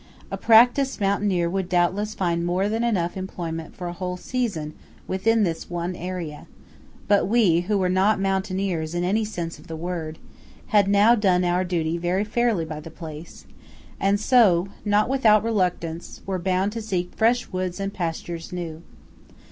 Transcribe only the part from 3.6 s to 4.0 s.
for a